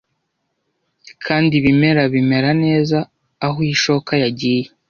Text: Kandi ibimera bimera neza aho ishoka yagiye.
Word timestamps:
Kandi 1.25 1.51
ibimera 1.59 2.01
bimera 2.13 2.49
neza 2.63 2.97
aho 3.45 3.57
ishoka 3.73 4.11
yagiye. 4.23 4.63